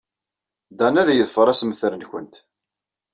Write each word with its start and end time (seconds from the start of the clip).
Dan 0.77 0.95
ad 1.01 1.09
yeḍfer 1.13 1.47
assemter-nwent. 1.47 2.35